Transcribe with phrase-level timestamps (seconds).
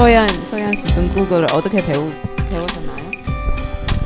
[0.00, 2.08] 소연 소연 씨 중국어를 어떻게 배우
[2.48, 3.10] 배우셨나요?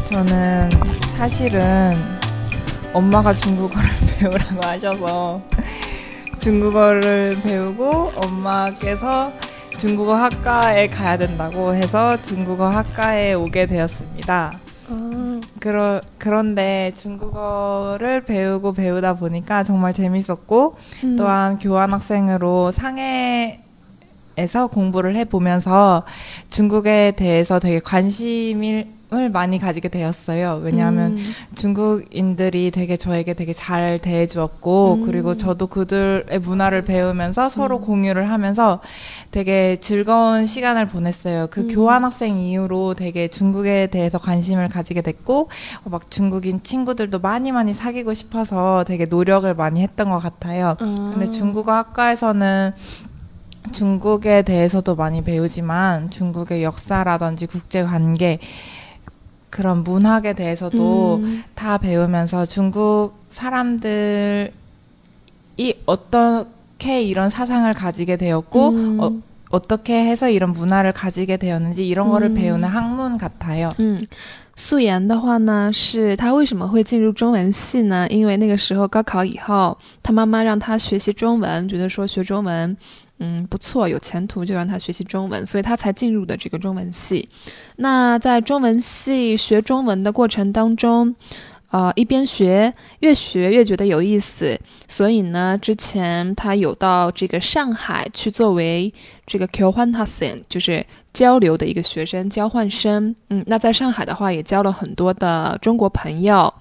[0.07, 0.69] 저는
[1.17, 1.95] 사실은
[2.93, 5.41] 엄마가 중국어를 배우라고 하셔서
[6.41, 9.33] 중국어를 배우고 엄마께서
[9.79, 14.59] 중국어 학과에 가야 된다고 해서 중국어 학과에 오게 되었습니다.
[15.61, 21.17] 그러, 그런데 중국어를 배우고 배우다 보니까 정말 재밌었고 음.
[21.17, 23.64] 또한 교환학생으로 상해
[24.37, 26.03] 에서 공부를 해보면서
[26.51, 28.87] 중국에 대해서 되게 관심을
[29.31, 30.61] 많이 가지게 되었어요.
[30.65, 31.33] 왜냐하면 음.
[31.55, 35.07] 중국인들이 되게 저에게 되게 잘 대해주었고 음.
[35.07, 38.81] 그리고 저도 그들의 문화를 배우면서 서로 공유를 하면서
[39.31, 41.47] 되게 즐거운 시간을 보냈어요.
[41.51, 41.69] 그 음.
[41.69, 45.49] 교환학생 이후로 되게 중국에 대해서 관심을 가지게 됐고
[45.85, 50.77] 어, 막 중국인 친구들도 많이 많이 사귀고 싶어서 되게 노력을 많이 했던 것 같아요.
[50.81, 51.13] 아.
[51.15, 52.73] 근데 중국어 학과에서는
[53.72, 58.40] 중국에 대해서도 많이 배우지만 중국의 역사라든지 국제 관계
[59.50, 61.44] 그런 문학에 대해서도 음.
[61.56, 64.52] 다 배우면서 중국 사람들이
[65.86, 69.00] 어떻게 이런 사상을 가지게 되었고 음.
[69.00, 69.12] 어,
[69.50, 72.36] 어떻게 해서 이런 문화를 가지게 되었는지 이런 거를 음.
[72.36, 73.70] 배우는 학문 같아요.
[73.80, 74.00] 嗯，
[74.56, 78.08] 素颜的话呢，是她为什么会进入中文系呢？
[78.10, 82.78] 因为那个时候高考以后，她妈妈让她学习中文，觉得说学中文，
[83.27, 87.27] 嗯，不错，有前途，就让他学习中文，所以他才进入的这个中文系。
[87.77, 91.17] 那在中文系学中文的过程当中，
[91.71, 98.93] 呃，一边学，越学越觉得有意思，所以呢，之前他有到这个上海去作为
[99.27, 103.17] 这个 Q 换 h a 就是交流的一个学生，交换生。
[103.31, 106.53] 嗯，那在上海的话，也交了很多的中国朋友。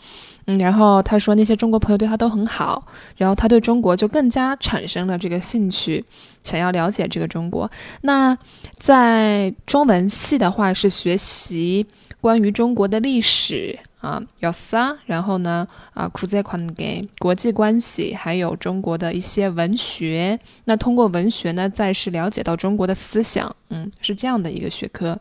[0.46, 6.04] 嗯，然后他说那些中国朋友对他都很好，然后他对中国就更加产生了这个兴趣，
[6.44, 7.70] 想要了解这个中国。
[8.02, 8.38] 那
[8.76, 11.88] 在中文系的话是学习
[12.20, 20.38] 关于中国的历史啊，有撒，然后呢啊，苦在宽给国际关系，还有中国的一些文学。
[20.66, 25.18] 那通过文学呢，再是了解到中国的思想，嗯，是这样的一个学科。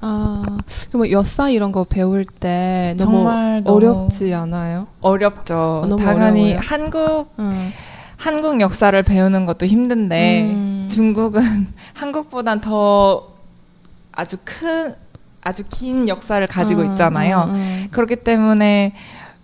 [0.00, 0.58] 아,
[0.90, 4.86] 그럼 역사 이런 거 배울 때 너무 정말 너무 어렵지 않아요?
[5.00, 5.86] 어렵죠.
[5.88, 6.60] 너무 당연히 어려워요.
[6.62, 7.72] 한국 응.
[8.16, 10.88] 한국 역사를 배우는 것도 힘든데 음.
[10.90, 13.28] 중국은 한국보단 더
[14.12, 14.94] 아주 큰
[15.42, 17.44] 아주 긴 역사를 가지고 음, 있잖아요.
[17.48, 17.88] 음, 음.
[17.90, 18.94] 그렇기 때문에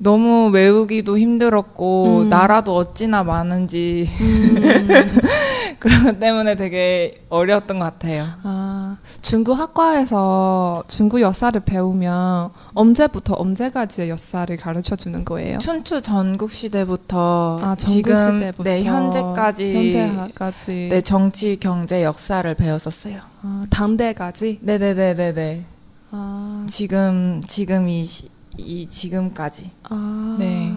[0.03, 2.29] 너무 외우기도 힘들었고 음.
[2.29, 4.89] 나라도 어찌나 많은지 음.
[5.79, 8.27] 그런 때문에 되게 어려웠던 것 같아요.
[8.43, 15.59] 아, 중국 학과에서 중국 역사를 배우면 언제부터 언제까지의 역사를 가르쳐 주는 거예요?
[15.59, 23.21] 춘추 전국 시대부터 아, 전국 지금 시대부터 네 현재까지 현재까지 네 정치 경제 역사를 배웠었어요.
[23.43, 25.65] 아, 당대까지 네네네네네.
[26.13, 30.37] 아, 지금 지금 이, 시, 이 지금까지 아.
[30.39, 30.73] 네.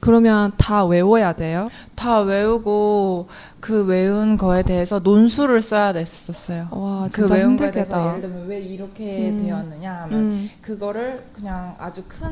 [0.00, 1.70] 그러면 다 외워야 돼요?
[1.94, 3.28] 다 외우고
[3.60, 6.68] 그 외운 거에 대해서 논술을 써야 됐었어요.
[6.70, 8.08] 와, 그 진짜 외운 거에 대해서 힘들겠다.
[8.08, 9.44] 예를 들면 왜 이렇게 음.
[9.44, 10.50] 되었느냐 하면 음.
[10.60, 12.28] 그거를 그냥 아주 큰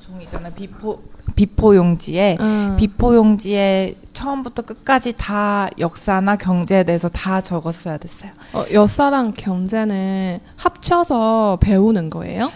[0.00, 0.52] 종이 있잖아요.
[0.54, 1.02] B4
[1.36, 2.76] B4 용지에 음.
[2.78, 8.30] B4 용지에 처음부터 끝까지 다 역사나 경제에 대해서 다 적었어야 됐어요.
[8.54, 12.50] 어, 역사랑 경제는 합쳐서 배우는 거예요?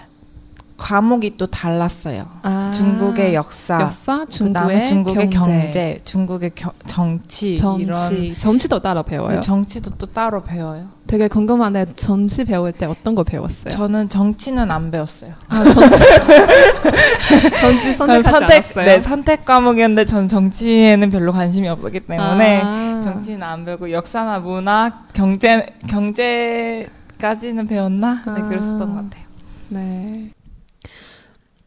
[0.77, 2.27] 과목이 또 달랐어요.
[2.43, 9.03] 아, 중국의 역사, 역사, 중국의 중국의 경제, 경제, 중국의 겨- 정치, 정치, 이런 정치도 따로
[9.03, 9.41] 배워요.
[9.41, 10.89] 정치도 또 따로 배워요.
[11.07, 13.71] 되게 궁금한데 정치 배울 때 어떤 거 배웠어요?
[13.73, 15.33] 저는 정치는 안 배웠어요.
[15.49, 15.97] 아, 정치,
[17.61, 18.85] 정치 선택하지 선택, 않았어요?
[18.85, 23.01] 네, 선택 과목이었는데 전 정치에는 별로 관심이 없었기 때문에 아.
[23.03, 28.23] 정치는 안 배우고 역사나 문화, 경제, 경제까지는 배웠나?
[28.27, 28.49] 네, 아.
[28.49, 29.27] 그랬었던 것 같아요.
[29.69, 30.31] 对，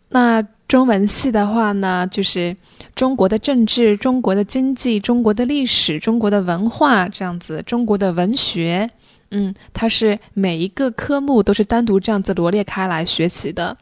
[0.09, 2.55] 那中文系的话呢，就是
[2.95, 8.89] 中国的政治、中国的经济、中国的历史、中国的文化这样子，中国的文学，
[9.31, 13.77] 嗯，它是每一个科目都是单独这样子罗列开来学习的。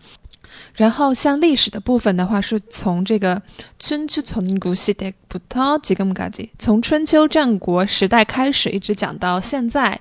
[0.76, 3.42] 然后像历史的部分的话，是从这个
[3.80, 4.08] 从
[6.82, 10.00] 春秋战国时代开始，一直讲到现在。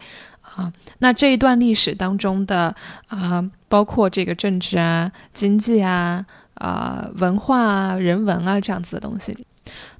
[0.56, 2.74] 啊，那这一段历史当中的
[3.08, 6.24] 啊，包括这个政治啊、经济啊、
[6.54, 9.36] 啊文化啊、人文啊这样子的东西。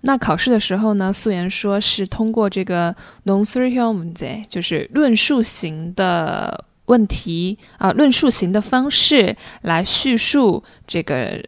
[0.03, 2.95] 那考试的时候呢，素颜说是通过这个
[3.25, 11.45] “non-survey”，就是论述型的问题啊，论述型的方式来叙述这个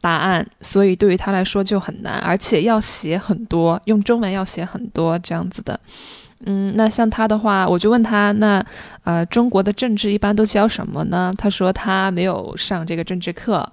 [0.00, 5.78] 答案，所以对于他来说就很难，而且要写很多，用中文要写很多这样子的。
[6.45, 8.63] 嗯，那像他的话，我就问他，那
[9.03, 11.33] 呃，中国的政治一般都教什么呢？
[11.37, 13.67] 他说他没有上这个政治课，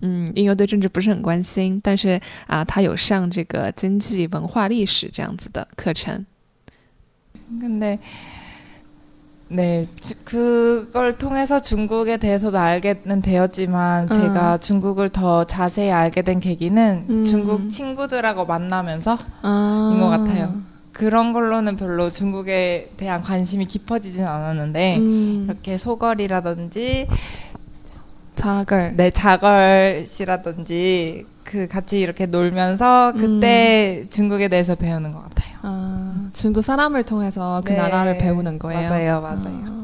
[0.00, 6.26] 嗯，因为对政治不是很关心，但是啊，他有上这个经济、文化、历史这样子的课程。
[7.60, 7.98] 근데
[9.50, 14.08] 네 주- 그걸 통해서 중국에 대해서도 알게는 되었지만 음.
[14.10, 17.24] 제가 중국을 더 자세히 알게 된 계기는 음.
[17.24, 20.60] 중국 친구들하고 만나면서 啊 인것 같아요.
[20.93, 27.07] 그런 걸로는 별로 중국에 대한 관심이 깊어지진 않았는데 嗯 이렇게 소걸이라든지
[28.35, 28.93] 자글.
[28.95, 35.57] 네 자걸 씨라든지 그 같이 이렇게 놀면서 그때 중국에 대해서 배우는 것 같아요.
[35.61, 37.77] 아, 중국 사람을 통해서 그 네.
[37.77, 38.89] 나라를 배우는 거예요.
[38.89, 39.65] 맞아요, 맞아요.
[39.65, 39.82] 啊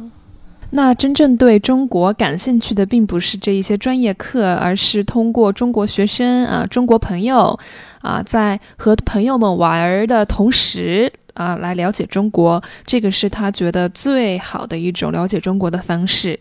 [0.71, 7.56] 那真正对中国感兴趣的，并不是这一些专业课，而是通过中国学生啊、中国朋友
[8.01, 12.61] 啊，在和朋友们玩儿的同时啊，来了解中国。
[12.85, 16.41] 这个是他觉得最好的一种了解中国的方式。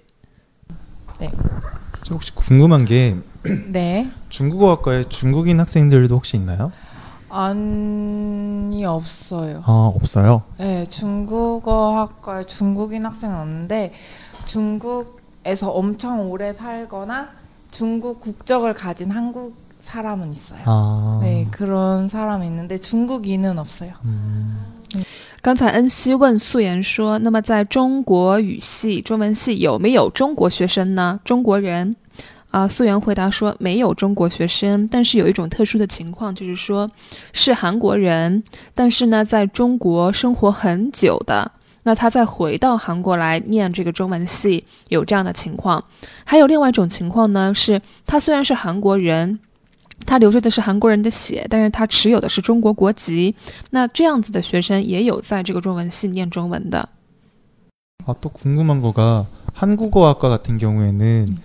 [2.02, 3.16] 저 혹시 궁금한 게
[3.72, 4.08] 네.
[4.30, 6.72] 중국어학과에 중국인 학생들도 혹시 있나요?
[7.30, 9.64] 아니 없어요.
[9.66, 10.44] 아 없어요.
[10.58, 13.94] 네, 중국어 학과에 중국인 학생은 없는데
[14.46, 17.30] 중국에서 엄청 오래 살거나
[17.72, 20.62] 중국 국적을 가진 한국 사람은 있어요.
[20.66, 21.20] 아.
[21.24, 23.94] 네, 그런 사람이 있는데 중국인은 없어요.
[24.06, 24.60] 음.
[25.42, 31.20] 刚才恩熙问素颜说：“那么在中国语系、中文系有没有中国学生呢？
[31.26, 31.96] 中国人？”
[32.52, 36.90] 啊，素颜回答说：“没有中国学生，但是有一种特殊的情况，就是说
[37.32, 38.44] 是韩国人，
[38.76, 41.52] 但是呢，在中国生活很久的，
[41.84, 45.84] 那他再回到韩国来念这个中文系，有这样的情况。
[46.24, 49.40] 还有另外一种情况呢，是他虽然是韩国人。”
[50.06, 53.34] 他流着的是韩国人的血，但是他持有的是中国国籍。
[53.70, 56.90] 那这样子的学生也有在这个中文系念中文的。
[58.06, 61.38] 아, 또 궁금한 거가 한국어학과 같은 경우에는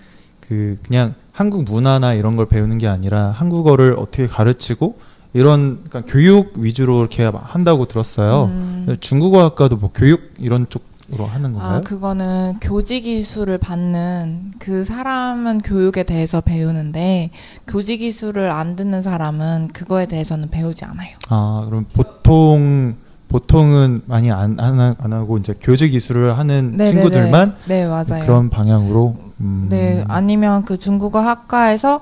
[0.54, 5.00] 그 그냥 한국 문화나 이런 걸 배우는 게 아니라 한국어를 어떻게 가르치고
[5.34, 8.46] 이런 그러니까 교육 위주로 이렇게 한다고 들었어요.
[8.46, 11.82] 음, 중국어학과도 뭐 교육 이런 쪽으로 하는 아, 건가요?
[11.84, 17.32] 그거는 교직 기술을 받는 그 사람은 교육에 대해서 배우는데
[17.66, 21.16] 교직 기술을 안 듣는 사람은 그거에 대해서는 배우지 않아요.
[21.30, 22.96] 아 그럼 보통
[23.34, 26.86] 보통은 많이 안, 안, 하- 안 하고 이제 교직 기술을 하는 네네네.
[26.86, 28.24] 친구들만 네, 맞아요.
[28.24, 29.66] 그런 방향으로 음.
[29.70, 32.02] 네, 아니면 그 중국어 학과에서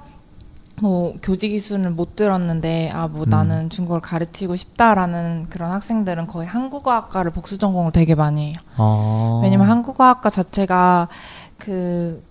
[0.81, 3.29] 뭐 교직 기술을 못 들었는데 아뭐 음.
[3.29, 8.55] 나는 중국어를 가르치고 싶다라는 그런 학생들은 거의 한국어 학과를 복수 전공을 되게 많이 해요.
[8.75, 9.39] 아.
[9.41, 11.07] 왜냐면 한국어 학과 자체가
[11.57, 12.21] 그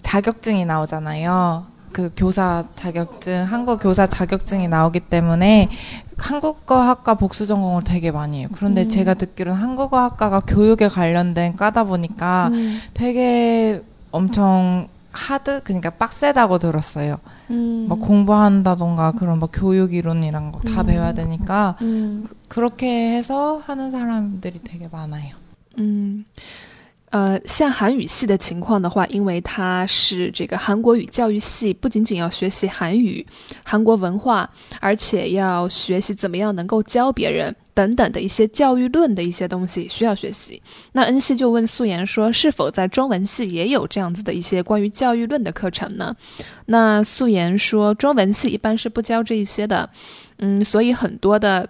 [0.00, 1.64] 자격증이 나오잖아요.
[1.92, 5.68] 그 교사 자격증, 한국 교사 자격증이 나오기 때문에
[6.18, 8.48] 한국어 학과 복수 전공을 되게 많이 해요.
[8.52, 8.88] 그런데 음.
[8.88, 12.80] 제가 듣기로는 한국어 학과가 교육에 관련된 과다 보니까 음.
[12.94, 17.18] 되게 엄청 하드 그러니까 빡세다고 들었어요.
[17.50, 17.86] 음.
[17.88, 20.86] 막 공부한다던가 그런 막 교육 이론이란 거다 음.
[20.86, 25.34] 배워야 되니까 嗯 그렇게 해서 하는 사람들이 되게 많아요.
[25.78, 26.24] 嗯，
[27.10, 33.26] 呃，像韩语系的情况的话，因为它是这个韩国语教育系，不仅仅要学习韩语、
[33.64, 34.48] 韩国文化，
[34.80, 40.62] 而且要学习怎么样能够教别人等等的一些教育论的一些东西需要学习。
[40.92, 46.14] 那恩熙就问素颜说，是否在中文系也有这样子的一些关于教育论的课程呢？
[46.66, 49.90] 那素颜说，中文系一般是不教这一些的，
[50.38, 51.68] 嗯，所以很多的。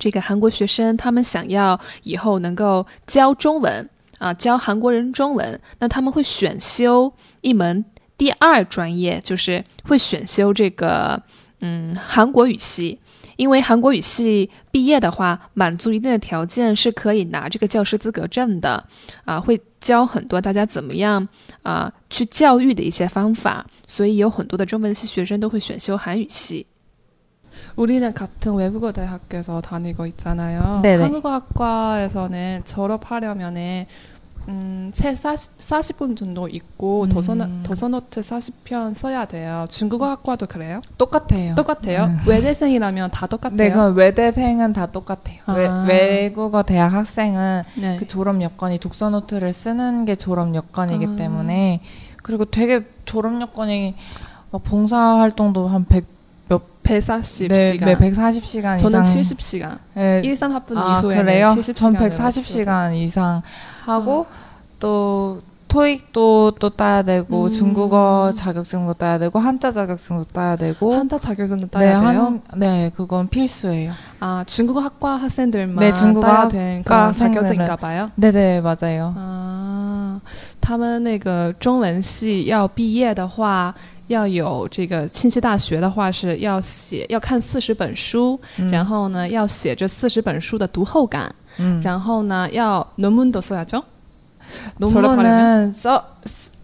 [0.00, 7.84] 这个韩国学生他们想要以后能够教中文啊，教韩国人中文，那他们会选修一门
[8.16, 11.22] 第二专业，就是会选修这个
[11.60, 13.00] 嗯韩国语系。
[13.36, 18.82] 因为韩国语系毕业的话，满足一定的条件是可以拿这个教师资格证的，
[19.26, 21.28] 啊，会教很多大家怎么样
[21.62, 26.66] 啊去教育的一些方法，所以有很多的中文系学生都会选修韩语系。
[27.76, 30.80] 우리는 같은 외국어 대학에서 다니고 있잖아요.
[30.82, 31.02] 네네.
[31.02, 33.86] 한국어 학과에서는 졸업하려면은
[34.48, 37.08] 음, 책 40, 40 분 정도 있고 음.
[37.08, 39.66] 도서 도서노트 40편 써야 돼요.
[39.68, 40.80] 중국어 학과도 그래요?
[40.98, 41.54] 똑같아요.
[41.56, 42.06] 똑같아요?
[42.06, 42.16] 네.
[42.26, 43.56] 외대생이라면 다 똑같아요?
[43.56, 45.38] 네, 그 외대생은 다 똑같아요.
[45.46, 45.54] 아.
[45.54, 47.96] 외, 외국어 대학 학생은 네.
[47.98, 51.16] 그 졸업 여건이 독서 노트를 쓰는 게 졸업 여건이기 아.
[51.16, 51.80] 때문에
[52.22, 53.94] 그리고 되게 졸업 여건이
[54.52, 56.04] 막 봉사 활동도 한 100,
[56.85, 57.47] 140시간.
[57.49, 59.77] 네, 네, 140시간 저는 이상 70시간.
[59.93, 61.47] 네, 1, 3학분 아, 이후에는 그래요?
[61.47, 61.75] 70시간.
[61.75, 63.41] 전 140시간 이상
[63.85, 64.25] 하고
[64.79, 67.51] 또 토익도 또 따야 되고 음.
[67.51, 72.09] 중국어 자격증도 따야 되고 한자 자격증도 따야 되고 한자 자격증도 네, 따야 돼요.
[72.09, 73.93] 한, 네, 그건 필수예요.
[74.19, 77.77] 아 중국어 학과 학생들만 네, 중국어 따야 되는 학과 그런 자격증인가 학생들은.
[77.77, 78.11] 봐요.
[78.15, 79.13] 네, 네, 맞아요.
[79.15, 80.19] 啊，
[80.59, 83.73] 他们那个中文系要毕业的话，
[84.07, 91.81] 要有这个庆熙大学的话是要写要看四十本书， 음, 然后呢要写这四十本书的读后感， 음.
[91.83, 93.83] 然后呢要论文都써야죠。
[94.77, 96.03] 논문은 써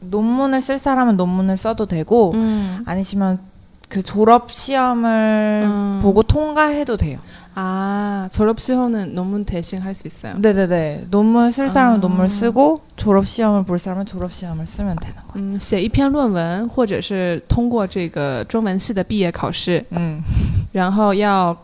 [0.01, 3.39] 논문을 쓸 사람은 논문을 써도 되고 嗯 아니시면
[3.87, 5.99] 그 졸업 시험을 음.
[6.01, 7.19] 보고 통과해도 돼요.
[7.55, 10.37] 아 졸업 시험은 논문 대신 할 수 있어요.
[10.37, 11.07] 네네네.
[11.09, 12.01] 논문 쓸 사람은 아.
[12.01, 15.55] 논문 쓰고 졸업 시험을 볼 사람은 졸업 시험을 쓰면 되는 거예요.
[15.55, 20.21] 嗯，写一篇论文，或者是通过这个中文系的毕业考试， 음.
[20.71, 21.57] 然后要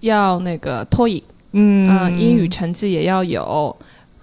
[0.00, 1.22] 要那个托语，
[1.54, 1.88] 음.
[1.88, 3.74] 嗯、英语成绩也要有，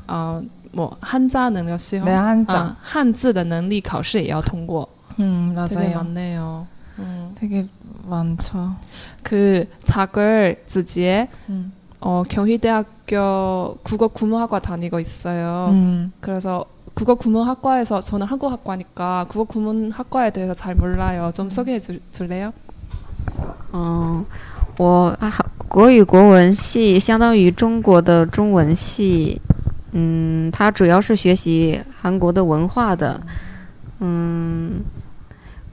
[0.07, 2.53] 嗯、뭐 한자 능력 시험， 네 한자.
[2.53, 4.87] 啊，汉字的能力考试也要通过，
[5.19, 5.95] 음 되게 맞아요.
[5.97, 6.67] 많네요.
[6.99, 7.31] 음.
[7.33, 7.65] 되게
[8.07, 8.75] 많죠.
[9.23, 11.71] 그 작을 지지에 음.
[12.01, 15.69] 어, 경희대학교 국어 구문학과 다니고 있어요.
[15.71, 16.11] 음.
[16.21, 21.31] 그래서 국어 구문학과에서 저는 한국학과니까 국어 구문학과에 대해서 잘 몰라요.
[21.33, 22.51] 좀 소개해 줄, 줄래요?
[23.73, 24.25] 嗯，
[24.77, 25.31] 我啊
[25.67, 29.39] 国语国文系相当于中国的中文系，
[29.91, 33.21] 嗯，它主要是学习韩国的文化的，
[33.99, 34.83] 嗯，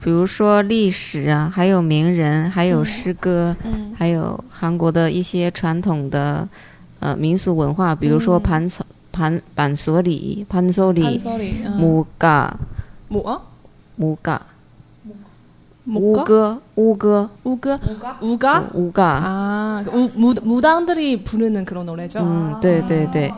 [0.01, 6.47] 比如说历史啊，还有名人，还有诗歌，嗯还有韩国的一些传统的
[6.99, 11.65] 呃民俗文化，比如说嗯盘草盘板索里、潘索里、 한소리.
[11.65, 11.79] 음.
[11.79, 12.53] 무嘎、
[13.09, 13.23] 뭐?
[13.23, 13.41] 어?
[13.99, 14.41] 무嘎、
[15.87, 16.21] 뭐가?
[16.21, 17.79] 乌歌、乌歌、 우가?
[18.19, 18.63] 우가?
[18.73, 22.19] 乌嘎， 아, 우, 무, 무당들이 부르는 그런 노래죠?
[22.19, 23.33] 嗯，对对对。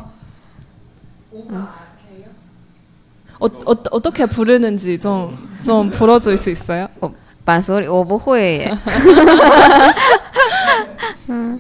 [3.44, 6.88] 어, 어, 어떻게 부르는지 좀, 좀 불어줄 수 있어요?
[7.46, 8.78] 板手里我不会耶，
[11.30, 11.60] 嗯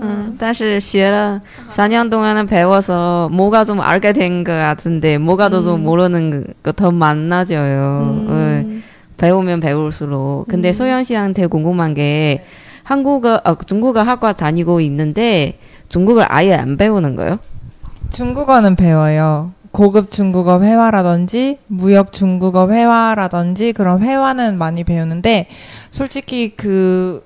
[0.00, 6.90] 嗯，但是学了 4년 동안은 배워서 뭐가 좀 알게 된 것 같은데 뭐가도 좀 모르는 거 더
[6.90, 8.24] 많아져요.
[8.28, 8.82] 네, 음.
[9.16, 10.46] 배우면 배울수록.
[10.48, 10.72] 근데 음.
[10.74, 12.44] 소연 씨한테 궁금한 게
[12.82, 17.38] 한국어, 어, 중국어 학과 다니고 있는데 중국을 아예 안 배우는 거예요?
[18.10, 19.52] 중국어는 배워요.
[19.71, 25.47] 고급 중국어 회화라든지 무역 중국어 회화라든지 그런 회화는 많이 배우는데
[25.91, 27.23] 솔직히 그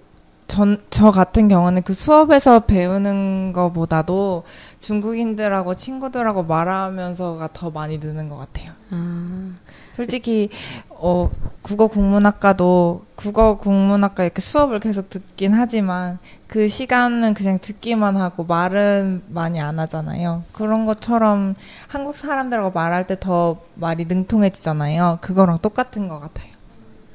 [0.47, 4.43] 전, 저 같은 경우는 그 수업에서 배우는 것보다도
[4.79, 8.71] 중국인들하고 친구들하고 말하면서가 더 많이 느는 것 같아요.
[8.91, 9.53] 아,
[9.95, 10.49] 솔직히
[10.89, 11.29] 어
[11.61, 19.23] 국어 국문학과도 국어 국문학과 이렇게 수업을 계속 듣긴 하지만 그 시간은 그냥 듣기만 하고 말은
[19.29, 20.43] 많이 안 하잖아요.
[20.51, 21.55] 그런 것처럼
[21.87, 25.19] 한국 사람들하고 말할 때 더 말이 능통해지잖아요.
[25.21, 26.49] 그거랑 똑같은 것 같아요.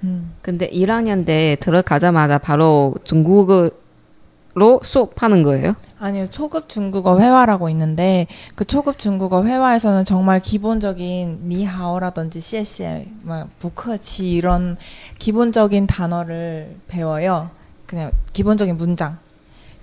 [0.03, 0.33] 음.
[0.43, 3.71] 근데 1학년 때 들어가자마자 바로 중국어로
[4.83, 5.77] 수업하는 거예요?
[6.01, 14.31] 아니요, 초급 중국어 회화라고 있는데 그 초급 중국어 회화에서는 정말 기본적인 니하오라든지 씨에씨에, 막 부커치
[14.31, 14.79] 이런
[15.19, 17.51] 기본적인 단어를 배워요.
[17.85, 19.19] 그냥 기본적인 문장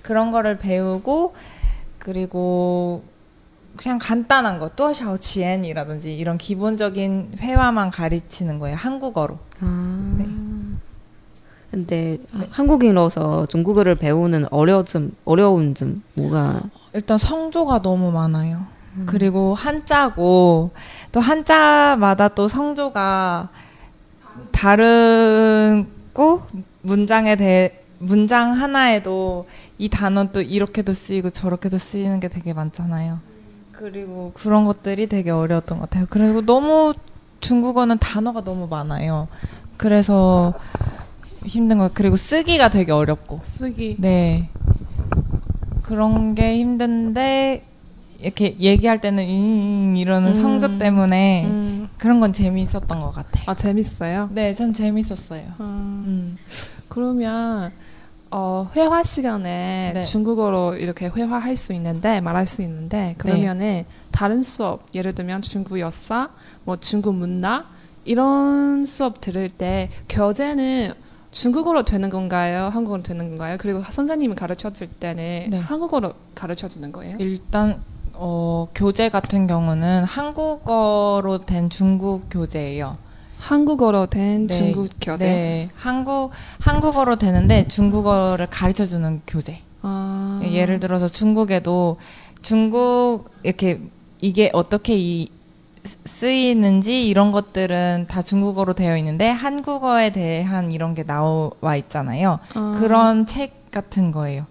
[0.02, 1.36] 그런 거를 배우고
[2.00, 3.04] 그리고
[3.76, 8.76] 그냥 간단한 거 또샤오치엔이라든지 이런 기본적인 회화만 가르치는 거예요.
[8.76, 9.38] 한국어로.
[9.60, 9.97] 아.
[11.86, 12.17] 네.
[12.17, 12.19] 근데
[12.50, 16.62] 한국인으로서 중국어를 배우는 어려움, 어려운 점 뭐가
[16.93, 18.65] 일단 성조가 너무 많아요.
[19.05, 20.72] 그리고 한자고
[21.12, 23.50] 또 한자마다 또 성조가
[24.51, 26.41] 다르고
[26.81, 33.19] 문장에 대해 문장 하나에도 이 단어 또 이렇게도 쓰이고 저렇게도 쓰이는 게 되게 많잖아요.
[33.72, 36.07] 그리고 그런 것들이 되게 어려웠던 것 같아요.
[36.10, 36.96] 그리고 너무
[37.39, 39.27] 중국어는 단어가 너무 많아요.
[39.77, 40.55] 그래서
[41.46, 43.96] 힘든 거 그리고 쓰기가 되게 어렵고 쓰기.
[44.00, 44.50] 네.
[45.84, 47.63] 그런 게 힘든데
[48.20, 50.34] 이렇게 얘기할 때는 잉 이러는 음.
[50.34, 51.89] 성조 때문에 음.
[51.98, 53.44] 그런 건 재미있었던 것 같아요.
[53.48, 54.29] 아, 재밌어요?
[54.32, 55.44] 네, 전 재밌었어요.
[55.60, 56.03] 음.
[56.08, 56.38] 음.
[56.89, 57.72] 그러면
[58.29, 60.03] 어, 회화 시간에 네.
[60.03, 66.29] 중국어로 이렇게 회화할 수 있는데 말할 수 있는데 그러면은 다른 수업 예를 들면 중국 역사,
[66.65, 67.65] 뭐 중국 문화
[68.03, 70.94] 이런 수업 들을 때 교재는
[71.38, 72.70] 중국어로 되는 건가요?
[72.74, 73.58] 한국어로 되는 건가요?
[73.60, 75.60] 그리고 선생님이 가르쳐 줄 때는 네.
[75.60, 77.17] 한국어로 가르쳐 주는 거예요?
[77.20, 77.79] 일단
[78.13, 82.98] 어, 교재 같은 경우는 한국어로 된 중국 교재예요.
[83.38, 84.53] 한국어로 된 네.
[84.56, 85.25] 중국 교재.
[85.25, 89.60] 네, 한국 한국어로 되는데 중국어를 가르쳐 주는 교재.
[89.84, 90.41] 아.
[90.44, 91.98] 예를 들어서 중국에도
[92.41, 93.79] 중국 이렇게
[94.22, 95.29] 이게 어떻게 이
[96.06, 102.39] 쓰이는지 이런 것들은 다 중국어로 되어 있는데 한국어에 대한 이런 게 나와 있잖아요.
[102.53, 102.75] 아.
[102.79, 104.46] 그런 책 같은 거예요.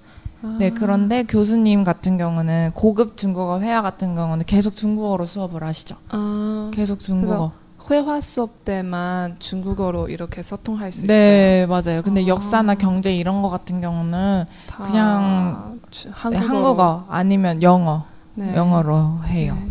[0.60, 5.96] 네, 그런데 교수님 같은 경우는 고급 중국어 회화 같은 경우는 계속 중국어로 수업을 하시죠.
[6.10, 7.50] 아, 계속 중국어.
[7.90, 11.08] 회화 수업 때만 중국어로 이렇게 소통할 수 있어요.
[11.16, 12.02] 네, 맞아요.
[12.02, 12.26] 근데 아.
[12.28, 16.48] 역사나 경제 이런 거 같은 경우는 다 그냥 주- 네, 한국어로.
[16.48, 18.54] 한국어 아니면 영어, 네.
[18.54, 19.56] 영어로 해요.
[19.58, 19.68] 네.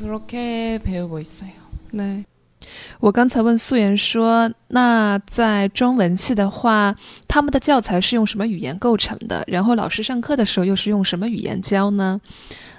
[0.00, 1.50] 그렇게 배우고 있어요.
[1.92, 2.24] 네.
[2.98, 6.96] 我刚才问素颜说，那在中文系的话，
[7.28, 9.44] 他们的教材是用什么语言构成的？
[9.46, 12.20] 然后老师上课的时候又是用什么语言教呢？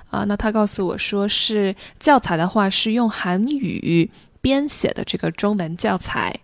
[0.09, 4.09] 啊，那他告诉我说是教材的话是用韩语
[4.41, 6.35] 编写的这个中文教材，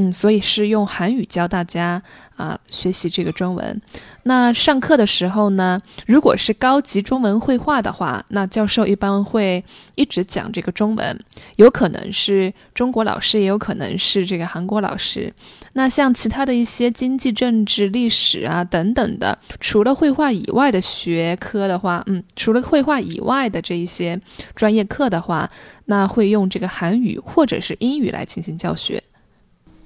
[0.00, 2.00] 嗯，所以是用韩语教大家
[2.36, 3.82] 啊学习这个中文。
[4.22, 9.64] 那上课的时候呢，如果是高级中文绘画的话，那教授一般会
[9.96, 11.18] 一直讲这个中文，
[11.56, 15.34] 有可能是中国老师，也有可能是这个韩国老师。
[15.72, 24.20] 那像其他的一些经济、政治、历史啊等等的，除了绘画以外的学科的话，嗯，除了绘画以外的这一些
[24.54, 25.50] 专业课的话，
[25.86, 29.02] 那会用这个韩语或者是英语来进行教学。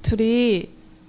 [0.02, 0.68] 둘이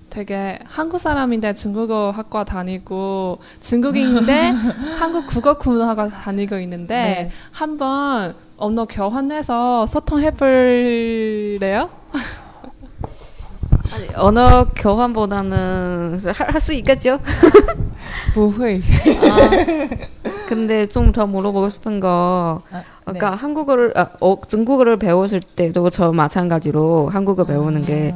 [0.10, 4.54] 되게 한국 사람인데 중국어 학과 다니고 중국인인데
[5.00, 7.32] 한국 국어 국문학과 다니고 있는데 네.
[7.52, 11.90] 한번 언어 교환해서 소통해 볼래요?
[13.92, 17.20] 아니, 언어 교환보다는 할 수 있겠죠?
[18.34, 18.82] 不会.
[19.30, 19.50] 아,
[20.48, 26.12] 근데 좀 더 물어보고 싶은 거 아, 아까 한국어를 아, 어, 중국어를 배웠을 때도 저
[26.12, 28.16] 마찬가지로 한국어 배우는 게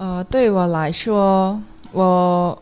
[0.00, 2.56] 呃，对我来说，我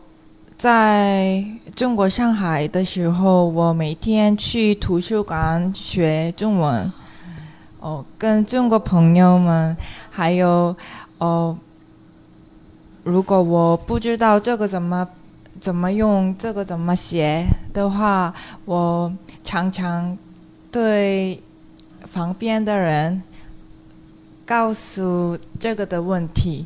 [0.57, 1.45] 在
[1.75, 6.91] 中国上海的时候，我每天去图书馆学中文，
[7.79, 9.77] 哦，跟中国朋友们，
[10.09, 10.75] 还有
[11.19, 11.55] 哦，
[13.03, 15.07] 如果我不知道这个怎么
[15.61, 18.33] 怎么用，这个怎么写的话，
[18.65, 20.17] 我常常
[20.71, 21.39] 对
[22.11, 23.21] 旁边的人
[24.43, 26.65] 告诉这个的问题，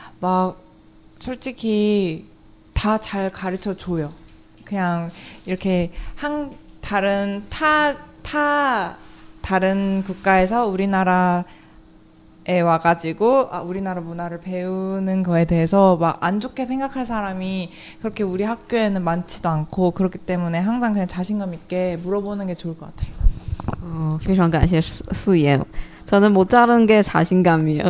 [0.20, 0.56] 막
[1.18, 2.26] 솔직히
[2.74, 4.10] 다 잘 가르쳐 줘요.
[4.64, 5.10] 그냥
[5.46, 8.96] 이렇게 한 다른 타 타
[9.40, 11.44] 다른 국가에서 우리나라
[12.48, 18.44] 에 와가지고 아, 우리나라 문화를 배우는 거에 대해서 막 안 좋게 생각할 사람이 그렇게 우리
[18.44, 23.10] 학교에는 많지도 않고 그렇기 때문에 항상 그냥 자신감 있게 물어보는 게 좋을 것 같아요.
[23.82, 25.60] 어, 非常感谢素素颜.
[26.05, 27.83] 저는 못 자른 게 자신감이에요.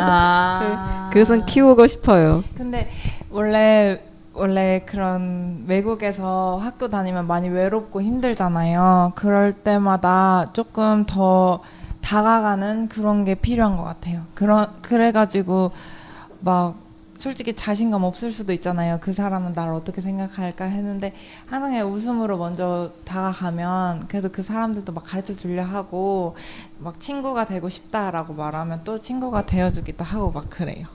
[0.00, 2.42] 아 그것은 키우고 싶어요.
[2.56, 2.90] 근데
[3.30, 4.00] 원래
[4.32, 9.12] 원래 그런 외국에서 학교 다니면 많이 외롭고 힘들잖아요.
[9.14, 11.60] 그럴 때마다 조금 더
[12.02, 14.22] 다가가는 그런 게 필요한 것 같아요.
[14.34, 15.72] 그런 그래가지고
[16.40, 16.74] 막
[17.18, 18.98] 솔직히 자신감 없을 수도 있잖아요.
[19.00, 21.12] 그 사람은 나를 어떻게 생각할까 했는데
[21.48, 26.36] 그냥 웃음으로 먼저 다가가면 그래도 그 사람들도 막 가르쳐 주려 하고
[26.78, 30.86] 막 친구가 되고 싶다라고 말하면 또 친구가 되어주기도 하고 막 그래요.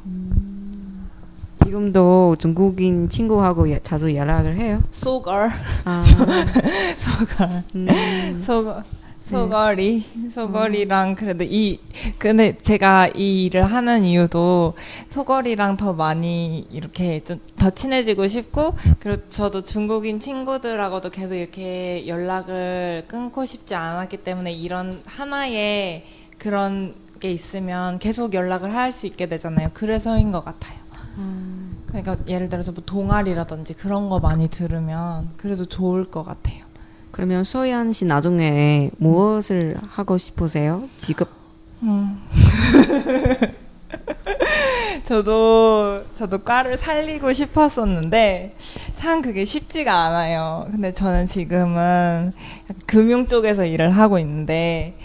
[1.63, 4.81] 지금도 중국인 친구하고 예- 자주 연락을 해요?
[4.91, 5.51] 소걸
[5.85, 6.03] 아,
[6.97, 8.81] 소걸 음, 소
[9.31, 11.79] 소걸이 소걸이랑 그래도 이
[12.17, 14.73] 근데 제가 이 일을 하는 이유도
[15.09, 23.05] 소걸이랑 더 많이 이렇게 좀 더 친해지고 싶고 그리고 저도 중국인 친구들하고도 계속 이렇게 연락을
[23.07, 26.03] 끊고 싶지 않았기 때문에 이런 하나의
[26.39, 29.69] 그런 게 있으면 계속 연락을 할 수 있게 되잖아요.
[29.75, 30.79] 그래서인 것 같아요.
[31.85, 36.63] 그러니까 예를 들어서 뭐 동아리라든지 그런 거 많이 들으면 그래도 좋을 것 같아요.
[37.11, 40.87] 그러면 소연 씨 나중에 무엇을 하고 싶으세요?
[40.97, 41.29] 직업?
[41.83, 42.21] 음.
[45.03, 48.55] 저도 저도 과를 살리고 싶었었는데
[48.95, 50.67] 참 그게 쉽지가 않아요.
[50.71, 52.31] 근데 저는 지금은
[52.85, 54.97] 금융 쪽에서 일을 하고 있는데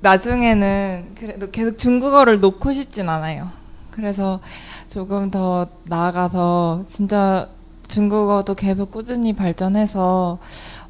[0.00, 3.50] 나중에는 그래도 계속 중국어를 놓고 싶진 않아요.
[3.90, 4.40] 그래서
[4.88, 7.48] 조금 더 나아가서 진짜
[7.88, 10.38] 중국어도 계속 꾸준히 발전해서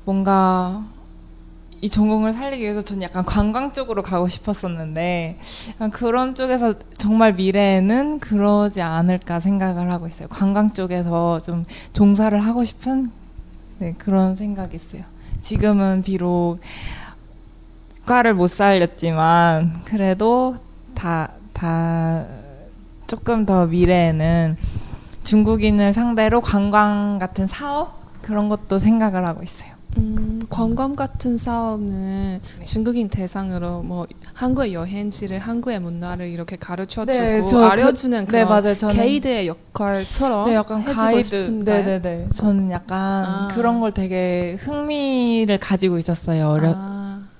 [0.04, 0.84] 뭔가
[1.80, 5.38] 이 전공을 살리기 위해서 저는 약간 관광 쪽으로 가고 싶었었는데
[5.92, 10.28] 그런 쪽에서 정말 미래에는 그러지 않을까 생각을 하고 있어요.
[10.28, 13.10] 관광 쪽에서 좀 종사를 하고 싶은
[13.78, 15.02] 네, 그런 생각이 있어요.
[15.42, 16.58] 지금은 비록
[18.06, 20.56] 과를 못 살렸지만 그래도
[20.94, 22.26] 다 다
[23.06, 24.56] 조금 더 미래에는
[25.24, 29.72] 중국인을 상대로 관광 같은 사업 그런 것도 생각을 하고 있어요.
[29.96, 37.58] 음, 관광 같은 사업은 중국인 대상으로 뭐 한국의 여행지를 한국의 문화를 이렇게 가르쳐주고 네, 저
[37.58, 38.76] 그- 알려주는 네 그런 맞아요.
[38.76, 41.34] 저는 게이드의 역할처럼 네, 약간 가이드.
[41.64, 42.28] 네네네.
[42.34, 43.48] 저는 약간 아.
[43.54, 46.48] 그런 걸 되게 흥미를 가지고 있었어요.
[46.48, 47.13] 어렸, 아,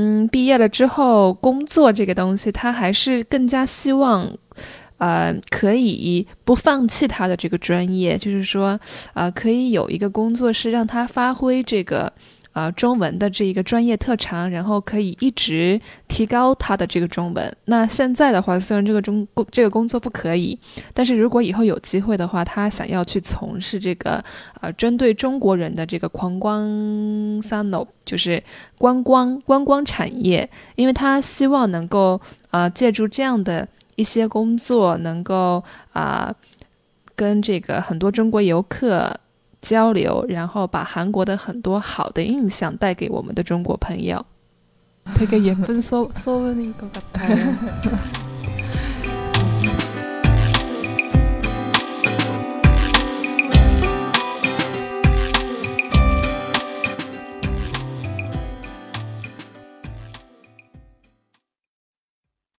[0.00, 4.32] 嗯，毕业了之后工作这个东西，他还是更加希望。
[4.96, 8.78] 呃，可以不放弃他的这个专业，就是说，
[9.14, 12.12] 呃，可以有一个工作是让他发挥这个
[12.52, 17.56] 呃中文的这一个专业特长，然后可以一直提高他的这个中文。
[17.66, 20.58] 那现在的话，虽然这个中工这个工作不可以，
[20.92, 24.22] 但是如果以后有机会的话，他想要去从事这个
[24.60, 26.66] 呃针对中国人的这个观光
[27.40, 28.42] sano，就是
[28.78, 36.34] 观光观光产业，因为他希望能够呃借助这样的一些工作，能够啊、
[37.14, 39.14] 跟这个很多中国游客
[39.61, 44.25] 交流，然后把韩国的很多好的印象带给我们的中国朋友。
[45.15, 48.18] 되게 예쁜 소, 소문인 것 같아요.